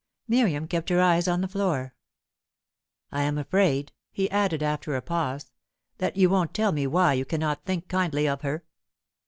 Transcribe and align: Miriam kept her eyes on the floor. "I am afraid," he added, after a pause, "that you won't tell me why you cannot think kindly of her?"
Miriam 0.27 0.67
kept 0.67 0.89
her 0.89 0.99
eyes 0.99 1.27
on 1.27 1.41
the 1.41 1.47
floor. 1.47 1.93
"I 3.11 3.21
am 3.21 3.37
afraid," 3.37 3.91
he 4.11 4.31
added, 4.31 4.63
after 4.63 4.95
a 4.95 5.01
pause, 5.03 5.51
"that 5.99 6.17
you 6.17 6.27
won't 6.27 6.55
tell 6.55 6.71
me 6.71 6.87
why 6.87 7.13
you 7.13 7.23
cannot 7.23 7.65
think 7.65 7.87
kindly 7.87 8.27
of 8.27 8.41
her?" 8.41 8.63